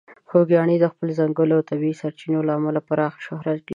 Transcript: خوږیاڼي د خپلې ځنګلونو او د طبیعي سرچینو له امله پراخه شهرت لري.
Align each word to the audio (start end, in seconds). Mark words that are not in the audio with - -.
خوږیاڼي 0.27 0.75
د 0.79 0.85
خپلې 0.93 1.11
ځنګلونو 1.19 1.55
او 1.57 1.63
د 1.63 1.67
طبیعي 1.69 1.95
سرچینو 2.01 2.39
له 2.47 2.53
امله 2.57 2.79
پراخه 2.87 3.19
شهرت 3.25 3.59
لري. 3.63 3.69